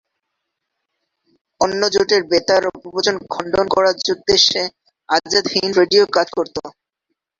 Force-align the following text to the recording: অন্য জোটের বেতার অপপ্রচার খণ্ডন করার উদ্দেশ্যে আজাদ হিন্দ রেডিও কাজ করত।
অন্য 1.61 1.81
জোটের 1.93 2.21
বেতার 2.31 2.63
অপপ্রচার 2.69 3.15
খণ্ডন 3.29 3.65
করার 3.75 3.95
উদ্দেশ্যে 4.13 4.61
আজাদ 5.09 5.45
হিন্দ 5.53 5.73
রেডিও 5.79 6.03
কাজ 6.15 6.27
করত। 6.37 6.55